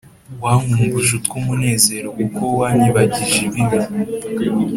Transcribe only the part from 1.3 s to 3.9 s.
umunezero kuko wanyibagije ibibi.